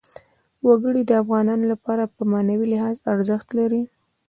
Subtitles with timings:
[0.67, 3.81] وګړي د افغانانو لپاره په معنوي لحاظ ارزښت لري.